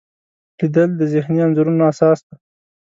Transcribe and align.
لیدل 0.57 0.89
د 0.97 1.01
ذهني 1.13 1.39
انځورونو 1.45 1.83
اساس 1.91 2.19
دی 2.27 2.35